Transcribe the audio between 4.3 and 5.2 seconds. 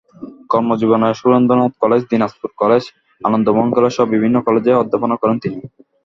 কলেজে অধ্যাপনা